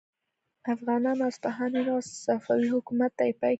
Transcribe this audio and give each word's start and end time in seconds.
افغانانو 0.73 1.23
اصفهان 1.31 1.71
ونیو 1.75 1.93
او 1.95 1.99
صفوي 2.25 2.67
حکومت 2.75 3.11
ته 3.17 3.23
یې 3.27 3.33
پای 3.33 3.39
کیښود. 3.41 3.49